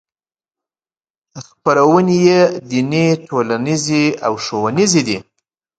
[1.45, 5.17] خپرونې یې دیني ټولنیزې او ښوونیزې دي.